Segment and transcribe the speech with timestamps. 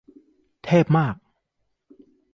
[0.63, 1.15] เทพมาก